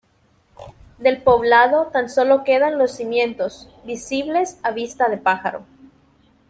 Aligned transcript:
Del 0.97 1.21
poblado 1.21 1.89
tan 1.93 2.09
solo 2.09 2.43
quedan 2.43 2.79
los 2.79 2.89
cimientos, 2.89 3.69
visibles 3.83 4.59
a 4.63 4.71
vista 4.71 5.07
de 5.09 5.17
pájaro. 5.17 5.63